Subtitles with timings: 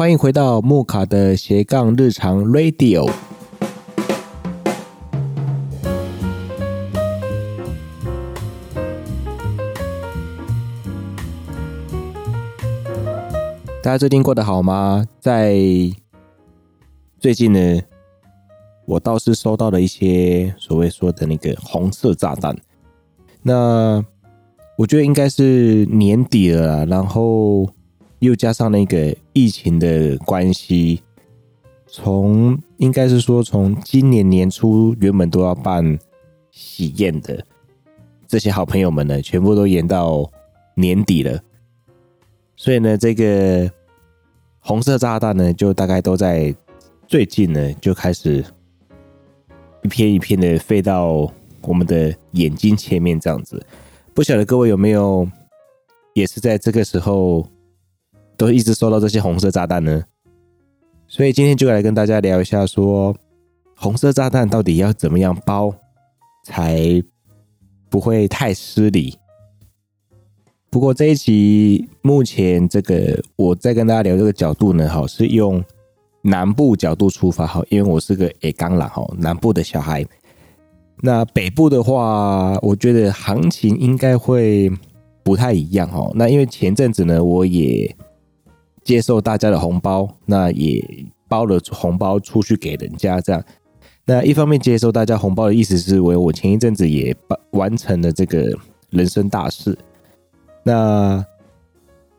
[0.00, 3.06] 欢迎回到木卡的斜杠日常 Radio。
[13.82, 15.06] 大家最近过得好吗？
[15.20, 15.54] 在
[17.18, 17.82] 最近呢，
[18.86, 22.56] 我倒是收到了一些所谓说的那个红色炸弹。
[23.42, 24.02] 那
[24.78, 27.68] 我觉得应该是年底了，然后
[28.20, 31.02] 又加上那个疫情的关系，
[31.86, 35.98] 从应该是说从今年年初原本都要办
[36.50, 37.44] 喜宴的
[38.28, 40.30] 这些好朋友们呢，全部都延到
[40.74, 41.40] 年底了。
[42.56, 43.70] 所以呢，这个
[44.58, 46.54] 红色炸弹呢，就大概都在
[47.08, 48.44] 最近呢就开始
[49.82, 53.64] 一片一片的飞到我们的眼睛前面，这样子。
[54.12, 55.26] 不晓得各位有没有
[56.12, 57.48] 也是在这个时候
[58.40, 60.02] 都一直收到这些红色炸弹呢？
[61.06, 63.14] 所以今天就来跟大家聊一下，说
[63.76, 65.74] 红色炸弹到底要怎么样包
[66.46, 67.02] 才
[67.90, 69.18] 不会太失礼。
[70.70, 75.62] 不过这一集目前这个我在跟大家聊这个角度呢，好是用
[76.22, 80.02] 南部角度出发，哈，因为我是个诶刚啦，哈，南部的小孩。
[81.02, 84.70] 那北部的话，我觉得行情应该会
[85.22, 86.10] 不太一样哦。
[86.14, 87.94] 那因为前阵子呢，我也
[88.90, 90.84] 接受大家的红包，那也
[91.28, 93.40] 包了红包出去给人家，这样。
[94.04, 97.14] 那一方面接受大家红包的意思是我我前一阵子也
[97.52, 98.52] 完成了这个
[98.90, 99.78] 人生大事。
[100.64, 101.24] 那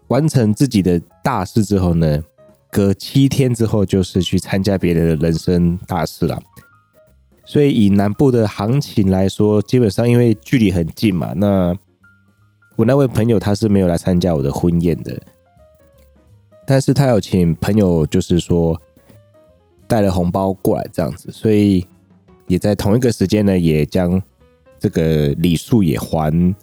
[0.07, 2.23] 完成自己的大事之后呢，
[2.71, 6.41] 隔七天之后就是去参加别人的人生大事了。
[7.43, 11.77] 所以以南部的行情来说，基本上因为距离很近嘛，那
[12.77, 15.21] 我那位朋友他是没有来参加我的婚宴的，
[16.65, 18.79] 但是他有请朋友，就是说
[19.87, 21.85] 带了红包过来这样子，所以
[22.47, 24.21] 也在同一个时间呢，也将
[24.79, 26.55] 这个礼数也还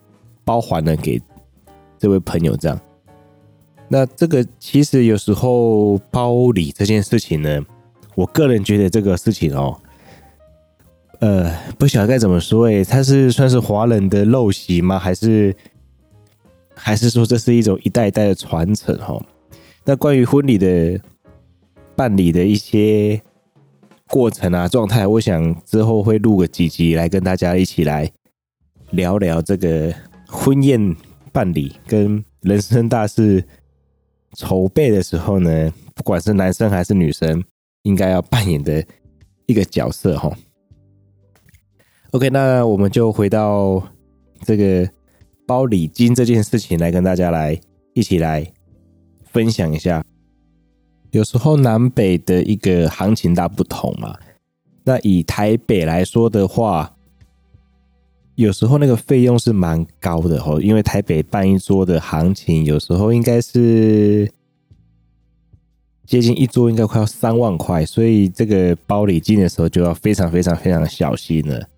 [0.45, 1.21] 包还了给
[1.99, 2.81] 这位朋友这样。
[3.89, 7.61] 那这个其实有时候包礼这件事情呢，
[8.15, 9.78] 我个人觉得这个事情哦。
[11.21, 14.99] 呃，不晓得该怎么说诶，它是算是华人的陋习吗？
[14.99, 15.53] 还是
[16.75, 18.97] 还是说这是一种一代一代的传承？
[18.99, 19.21] 哈，
[19.88, 21.00] 那关于婚礼的
[21.97, 23.19] 办理的一些
[24.06, 28.12] 过程啊、状态，我想之后会录个几集来跟大家一起来
[28.91, 29.91] 聊聊这个
[30.26, 30.94] 婚宴
[31.32, 33.43] 办理跟人生大事
[34.37, 37.43] 筹备的时候呢，不管是男生还是女生，
[37.84, 38.84] 应该要扮演的
[39.47, 40.31] 一个角色，哈。
[42.10, 43.82] OK，那我们就回到
[44.43, 44.87] 这个
[45.47, 47.59] 包礼金这件事情来跟大家来
[47.94, 48.47] 一起来
[49.31, 50.05] 分享一下。
[51.11, 54.16] 有时候南北的一个行情大不同嘛。
[54.84, 56.94] 那以台北来说的话，
[58.37, 64.31] 有时候那个费用是蛮高的哦，因为台北办一桌的行情，有时候应该是
[66.06, 71.69] 接近一桌应该快要三万块，所以这个包礼金的时候就要非常非常非常小心了。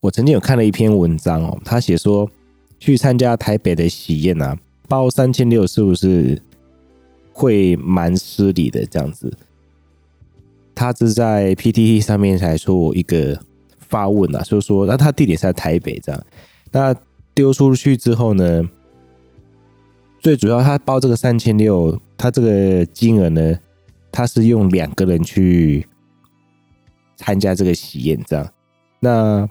[0.00, 2.30] 我曾经有看了一篇文章哦，他写说
[2.78, 4.56] 去参加台北的喜宴啊，
[4.86, 6.40] 包三千六是不是
[7.34, 9.30] 会蛮失礼的这样子？
[10.74, 13.38] 他是在 PTT 上面才做一个
[13.78, 16.26] 发问啊，就说那他地点是在台北这样，
[16.70, 16.94] 那
[17.34, 18.62] 丢出去之后呢，
[20.20, 23.58] 最主要他包这个三千六，他这个金额呢，
[24.10, 25.86] 他是用两个人去
[27.16, 28.48] 参加这个喜宴这样，
[29.00, 29.48] 那。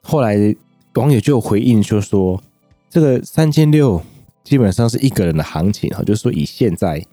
[0.00, 0.56] 后来
[0.94, 2.42] 网友就回应，就说
[2.88, 4.00] 这个三千六
[4.48, 7.04] 基本上是一个人的行情哈，就是说以现在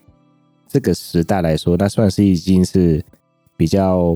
[0.69, 3.03] 这个时代来说，那算是已经是
[3.57, 4.15] 比较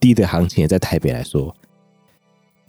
[0.00, 1.54] 低的行情，在台北来说。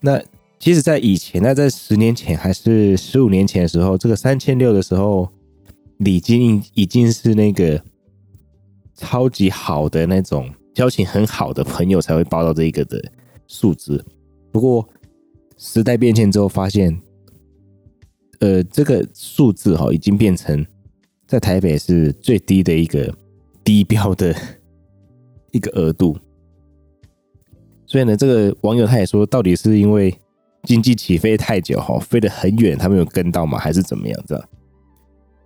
[0.02, 0.22] 那
[0.60, 5.30] 其实，在以前，那在十年前还是十五年前的时候，这个三千六的时候，
[6.00, 7.82] 礼金已经是那个
[8.96, 13.02] 超级好的那种交情很好的朋友才会报到这一个的
[13.48, 14.06] 数字。
[14.52, 14.86] 不过，
[15.56, 17.02] 时代变迁之后，发现，
[18.40, 20.66] 呃，这个数字哈，已经变成
[21.28, 23.14] 在台北是最低的一个
[23.64, 24.36] 低标的
[25.52, 26.18] 一个额度。
[27.86, 30.16] 所以呢，这个网友他也说，到底是因为
[30.64, 33.58] 经济起飞太久哈，飞得很远，他没有跟到吗？
[33.58, 34.24] 还是怎么样？
[34.28, 34.50] 这样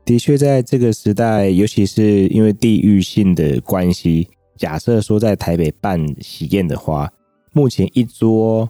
[0.06, 7.12] 的确，在这个时代，尤其是因为地域性的关系，假设说在台北办喜宴的话，
[7.54, 8.70] 目前一桌。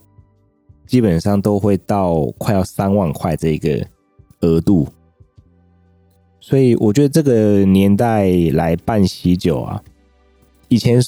[0.86, 3.84] 基本上都会到快要三万块这个
[4.44, 4.90] 额度，
[6.42, 9.82] 所以我觉得这个年代来办喜酒啊，
[10.68, 11.02] 以前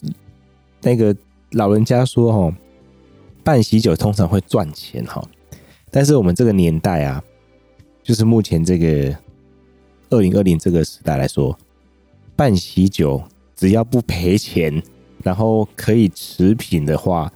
[0.82, 1.14] 那个
[1.52, 2.54] 老人家说哦，
[3.44, 5.22] 办喜酒通常会赚钱哈，
[5.92, 7.22] 但是我们这个年代啊，
[8.02, 9.14] 就是目前这个
[10.12, 11.58] 二零二零这个时代来说，
[12.38, 13.22] 办喜酒
[13.54, 14.82] 只要不赔钱，
[15.24, 17.30] 然后可以持平的话，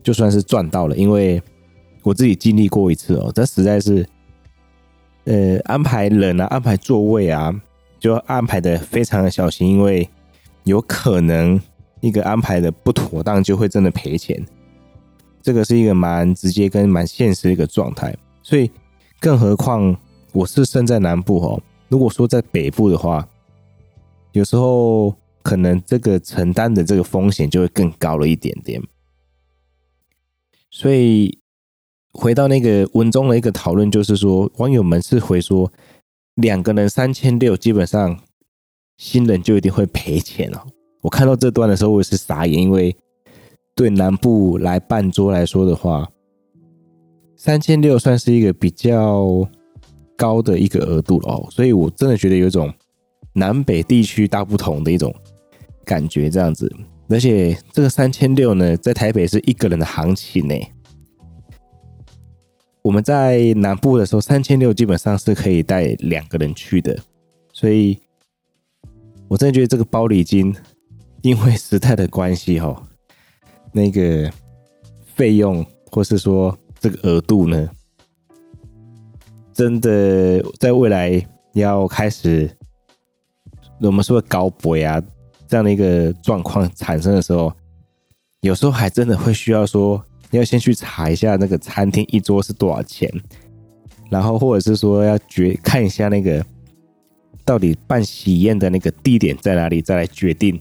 [0.00, 0.96] 就算是赚到了。
[0.96, 1.42] 因为
[2.04, 4.08] 我自己经历过一次哦，这实在是。
[5.24, 7.54] 呃，安排人啊，安排座位啊，
[8.00, 10.08] 就安排的非常的小心，因为
[10.64, 11.60] 有可能
[12.00, 14.44] 一个安排的不妥当，就会真的赔钱。
[15.40, 18.12] 这个是一个蛮直接跟蛮现实的一个状态。
[18.42, 18.68] 所以，
[19.20, 19.96] 更何况
[20.32, 23.28] 我是身在南部哦，如果说在北部的话，
[24.32, 28.82] 有时候可能这个承担的这个风险就会更高了一点点。
[30.68, 31.41] 所以。
[32.12, 35.72] 回到那个文中的一个讨论，就是说网友们是回说，
[36.34, 38.18] 两个人三千六，基本上
[38.98, 40.64] 新人就一定会赔钱了。
[41.00, 42.94] 我看到这段的时候，我也是傻眼，因为
[43.74, 46.08] 对南部来办桌来说的话，
[47.36, 49.48] 三千六算是一个比较
[50.16, 52.72] 高的一个额度哦，所以我真的觉得有一种
[53.32, 55.12] 南北地区大不同的一种
[55.84, 56.70] 感觉这样子。
[57.08, 60.54] 而且这个三千六呢，在台北是一个人的行情呢。
[62.92, 66.94] 我们在南部的时候，三千六基本上是可以带两个人去的，
[67.50, 67.98] 所以
[69.28, 70.54] 我真的觉得这个包礼金，
[71.22, 72.86] 因为时代的关系哈，
[73.72, 74.30] 那个
[75.06, 77.66] 费用或是说这个额度呢，
[79.54, 82.54] 真的在未来要开始
[83.80, 85.02] 我们说的高博啊
[85.48, 87.50] 这样的一个状况产生的时候，
[88.42, 90.04] 有时候还真的会需要说。
[90.38, 93.10] 要先去查一下那个餐厅一桌是多少钱，
[94.10, 96.44] 然后或者是说要决看一下那个
[97.44, 100.58] 到底办喜宴的那个地点在哪里，再来决定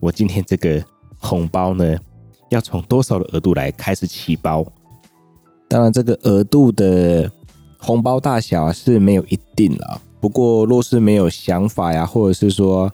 [0.00, 0.82] 我今天这个
[1.18, 1.96] 红包呢
[2.48, 4.66] 要从多少的额度来开始起包。
[5.68, 7.30] 当然，这个额度的
[7.78, 10.00] 红包大小是没有一定了。
[10.18, 12.90] 不过，若是没有想法呀，或者是说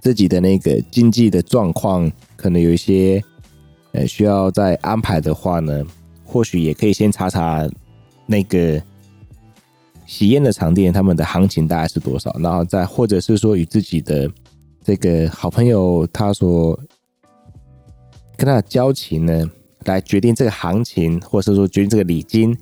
[0.00, 3.22] 自己的那个经济的状况可能有一些。
[3.96, 5.82] 呃，需要再安排的话呢，
[6.22, 7.66] 或许也可以先查查
[8.26, 8.82] 那个
[10.04, 14.30] 喜宴的场地，他们的行情大概是多少，然后再或者是说与自己的
[14.84, 16.78] 这个好朋友他所
[18.36, 19.50] 跟他的交情呢，
[19.86, 22.54] 来决定这个行情，或者是说决定这个礼金，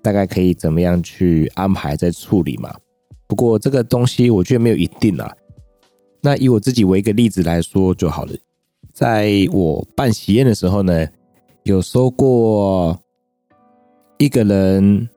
[0.00, 2.74] 大概可以怎么样去安排再处理嘛。
[3.26, 5.30] 不过这个东西我觉得没有一定啊。
[6.22, 8.32] 那以我自己为一个例子来说就好了。
[8.94, 11.08] 在我办喜宴的时候呢，
[11.64, 12.96] 有收过
[14.18, 15.08] 一个人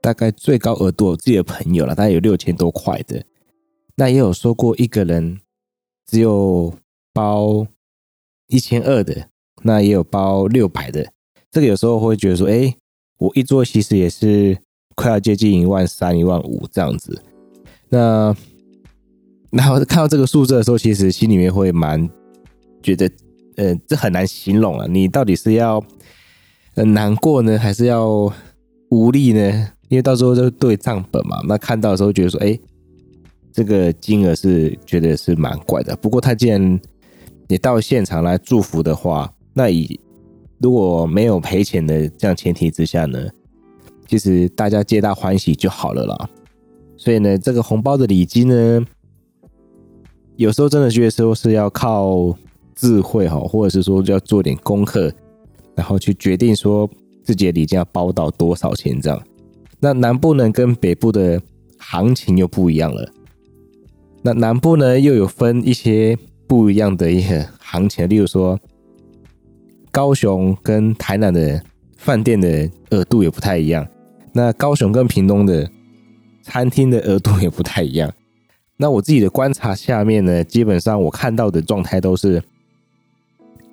[0.00, 3.22] 大概最高额度，我自己的朋友了，大概有六千多块的。
[3.94, 5.38] 那也有收过一个人
[6.08, 6.74] 只有
[7.12, 7.64] 包
[8.48, 9.28] 一千二的，
[9.62, 11.06] 那也有包六百的。
[11.52, 12.74] 这个有时候会觉得说，哎，
[13.18, 14.58] 我一桌其实也是
[14.96, 17.22] 快要接近一万三、一万五这样子。
[17.88, 18.34] 那
[19.50, 22.10] 然后看到这个数字的时候，其实心里面会蛮。
[22.82, 23.10] 觉得，
[23.56, 24.86] 呃，这很难形容啊。
[24.88, 25.82] 你到底是要
[26.74, 28.32] 呃难过呢，还是要
[28.90, 29.68] 无力呢？
[29.88, 31.40] 因为到时候就对账本嘛。
[31.46, 32.58] 那看到的时候觉得说，哎，
[33.52, 35.94] 这个金额是觉得是蛮怪的。
[35.96, 36.80] 不过他既然
[37.48, 40.00] 也到现场来祝福的话，那以
[40.58, 43.28] 如果没有赔钱的这样前提之下呢，
[44.08, 46.30] 其实大家皆大欢喜就好了啦。
[46.96, 48.86] 所以呢，这个红包的礼金呢，
[50.36, 52.36] 有时候真的觉得说是要靠。
[52.74, 55.12] 智慧哈，或者是说就要做点功课，
[55.74, 56.88] 然后去决定说
[57.22, 59.22] 自己的礼金要包到多少钱这样。
[59.78, 61.40] 那南部呢跟北部的
[61.78, 63.08] 行情又不一样了。
[64.22, 68.58] 那南部呢又有分一些不一样的一些行情，例如说
[69.90, 71.62] 高雄跟台南的
[71.96, 73.86] 饭店的额度也不太一样。
[74.32, 75.70] 那高雄跟屏东的
[76.42, 78.12] 餐厅的额度也不太一样。
[78.76, 82.42] 那我自己的观察下面呢，基本上我看到的状态都是。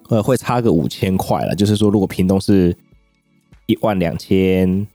[0.10, 1.56] 呃，会差个五千块了。
[1.56, 2.76] 就是说，如果屏东是
[3.68, 4.86] 一万两千，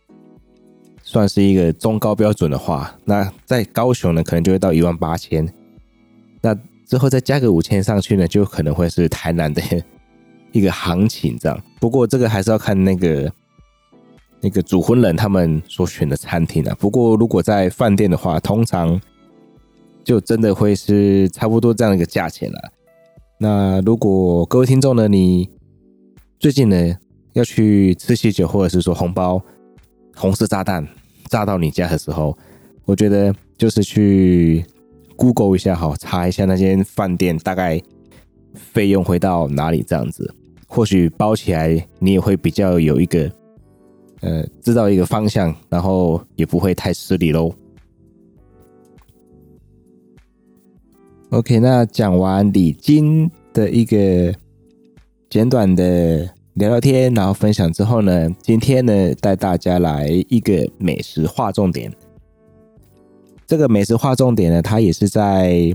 [1.03, 5.49] 算是一个中高标准的话，那在高雄呢，可能就会到一万八千。
[6.41, 6.55] 那
[6.87, 9.63] 之后再加个五千上去呢，就可能会是台南的
[10.53, 11.63] 一个行情这样。
[11.81, 13.33] 不过这个还是要看那个
[14.41, 16.77] 那个主婚人他们所选的餐厅啊。
[16.79, 19.01] 不过如果在饭店的话，通常
[20.03, 22.73] 就真的会是差不多这样一个价钱了。
[23.39, 25.49] 那如果各位听众呢，你
[26.39, 26.97] 最近呢
[27.33, 29.43] 要去吃喜酒，或者是说红包、
[30.15, 30.87] 红色炸弹
[31.29, 32.37] 炸到你家的时候，
[32.85, 34.65] 我觉得就是去
[35.17, 37.83] Google 一下哈，查一下那间饭店大概
[38.55, 40.33] 费用会到哪里这样子，
[40.69, 43.31] 或许包起来你也会比较有一个
[44.21, 47.53] 呃知道一个方向，然后也不会太失礼喽。
[51.31, 54.33] OK，那讲完礼金的一个
[55.29, 61.93] 简短的聊聊天，然后分享之后呢，今天呢带大家来一个美食划重点。
[63.47, 65.75] 这个美食划重点呢，它也是在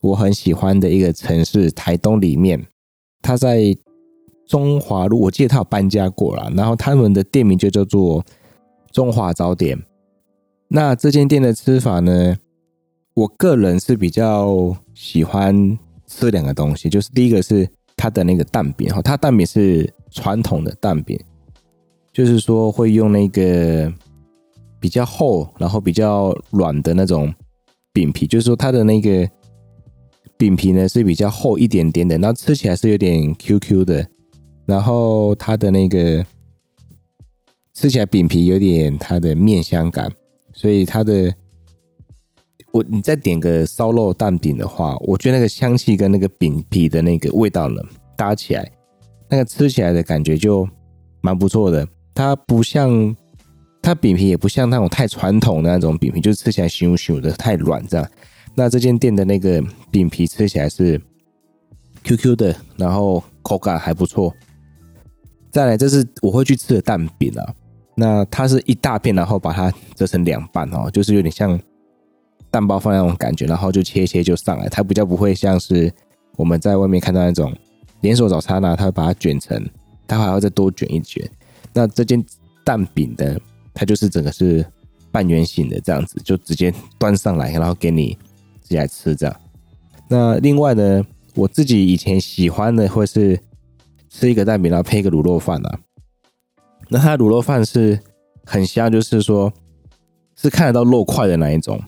[0.00, 2.64] 我很喜欢的一个城市台东里面。
[3.22, 3.76] 它在
[4.48, 8.24] 中华路，我记得它有搬家过了，然后他们的店名就叫做
[8.90, 9.78] 中华早点。
[10.68, 12.38] 那这间店的吃法呢，
[13.20, 21.20] 我个人是比较喜欢吃两个东西，就是第一个是它的那个蛋饼哈，它蛋饼是传统的蛋饼，
[22.14, 23.92] 就是说会用那个
[24.80, 27.30] 比较厚，然后比较软的那种
[27.92, 29.28] 饼皮，就是说它的那个
[30.38, 34.08] 饼皮呢是比较厚一点点的，然后吃起来是有点 QQ 的，
[34.64, 36.24] 然后它的那个
[37.74, 40.10] 吃起来饼皮有点它的面香感，
[40.54, 41.34] 所以它的。
[42.72, 47.82] 我你再点个烧肉蛋饼的话，我觉得那个香气跟那个饼皮的那个味道呢
[48.16, 48.70] 搭起来，
[49.28, 50.68] 那个吃起来的感觉就
[51.20, 51.86] 蛮不错的。
[52.14, 53.16] 它不像
[53.82, 58.08] 它饼皮也不像那种太传统的那种饼皮，就是吃起来咻咻的太软这样。
[58.54, 59.60] 那这间店的那个
[59.90, 61.00] 饼皮吃起来是
[62.04, 64.32] QQ 的，然后口感还不错。
[65.50, 67.54] 再来，这是我会去吃的蛋饼啊。
[67.96, 71.60] 那它是一大片，然后把它折成两半哦，就是有点像。
[72.50, 75.92] 蛋包饭那种感觉，然后就切一切就上来，它比较不会像是
[76.36, 77.54] 我们在外面看到那种
[78.00, 79.64] 连锁早餐呢，它会把它卷成，
[80.06, 81.28] 它还要再多卷一卷。
[81.72, 82.24] 那这件
[82.64, 83.40] 蛋饼的，
[83.72, 84.66] 它就是整个是
[85.12, 88.18] 半圆形的这样子，就直接端上来，然后给你
[88.60, 89.36] 自己来吃这样。
[90.08, 93.38] 那另外呢，我自己以前喜欢的会是
[94.08, 95.78] 吃一个蛋饼，然后配一个卤肉饭啊。
[96.88, 98.00] 那它卤肉饭是
[98.44, 99.52] 很香，就是说
[100.34, 101.80] 是看得到肉块的那一种。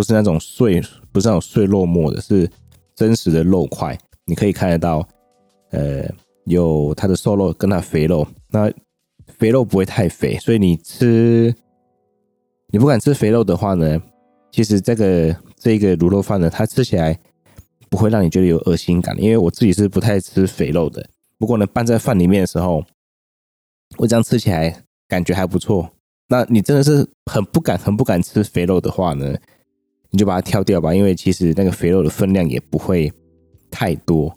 [0.00, 0.80] 不是那种碎，
[1.12, 2.50] 不是那种碎肉末的，是
[2.94, 3.98] 真实的肉块。
[4.24, 5.06] 你可以看得到，
[5.72, 6.02] 呃，
[6.46, 8.26] 有它的瘦肉跟它肥肉。
[8.48, 8.72] 那
[9.26, 11.54] 肥肉不会太肥，所以你吃，
[12.68, 14.00] 你不敢吃肥肉的话呢，
[14.50, 17.20] 其实这个这个卤肉饭呢，它吃起来
[17.90, 19.14] 不会让你觉得有恶心感。
[19.20, 22.82] 因为我自己是不太吃肥肉的，不过呢，拌在饭里面的时候，
[23.98, 25.90] 我这样吃起来感觉还不错。
[26.28, 29.36] 那你真的是很不敢、很不敢吃肥肉的话呢？
[30.10, 33.12] 你就把它挑掉吧，因为其实那个肥肉的分量也不会
[33.70, 34.34] 太多。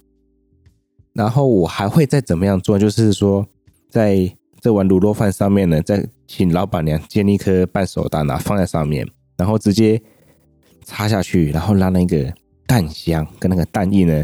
[1.13, 3.45] 然后我还会再怎么样做，就是说，
[3.89, 10.01] 在这碗卤肉饭上面呢，再请老板娘煎一颗半熟蛋啊，放在上面，然后直接
[10.85, 12.33] 插下去，然后让那个
[12.65, 14.23] 蛋香跟那个蛋液呢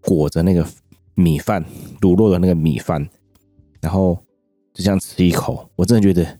[0.00, 0.66] 裹着那个
[1.14, 1.64] 米饭
[2.00, 3.08] 卤肉的那个米饭，
[3.80, 4.14] 然后
[4.74, 6.38] 就这样吃一口，我真的觉得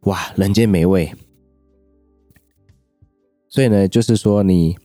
[0.00, 1.10] 哇，人间美味。
[3.56, 4.76] 所以呢，就是说，你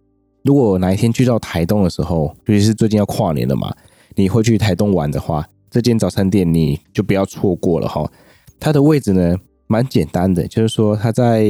[0.43, 3.75] 如果哪一天去到台东的时候，尤其是最近要跨年了嘛，
[4.15, 8.09] 你会去台东玩的话，这间早餐店你就不要错过了哈。
[8.61, 9.35] 它的位置呢，
[9.67, 11.45] 蛮简单的，就是说它在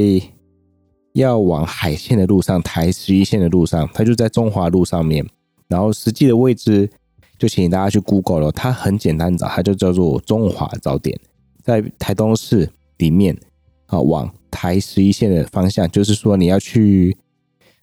[1.12, 5.24] 要往海线的路上，台十一线的路上，它就在中华路上面。
[5.68, 6.90] 然后实际的位置
[7.38, 11.16] 就请大家去 Google 了，它很简单找，它就叫做中华早点，
[11.62, 13.38] 在台东市里面
[13.92, 14.28] 啊，往。
[14.54, 17.16] 台十一线的方向，就是说你要去，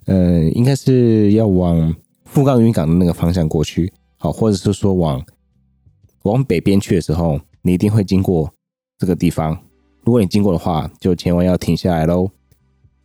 [0.06, 5.26] 呃，应该是要往富冈渔港的那个方向过去，好，或者是说往
[6.22, 8.54] 往北边去的时候，你一定会经过
[9.00, 9.58] 这个地方。
[10.04, 12.30] 如果你经过的话，就千万要停下来喽。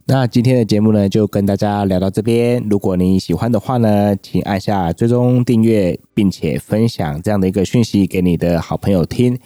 [0.04, 2.62] 那今天的节目呢，就跟大家聊到这边。
[2.68, 9.38] 如果你喜欢的话呢，请按下追踪订阅，并且分享这样的一个讯息给你的好朋友听。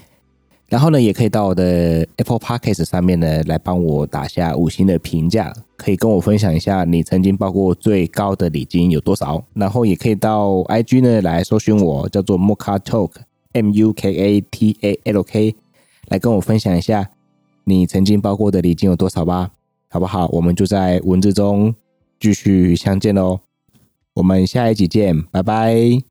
[0.69, 9.43] 然后呢，也可以到我的 Apple Podcast 上面呢，来帮我打下五星的评价，可以跟我分享一下你曾经报过最高的礼金有多少。
[9.55, 13.13] 然后也可以到 IG 呢来搜寻我，叫做 Muka Talk
[13.53, 15.57] M U K A T A L K，
[16.09, 17.09] 来跟我分享一下
[17.65, 19.51] 你曾经报过的礼金有多少吧，
[19.89, 20.29] 好不好？
[20.33, 21.75] 我们就在文字中
[22.21, 23.41] 继续相见喽，
[24.13, 26.08] 我们下一集见，拜拜。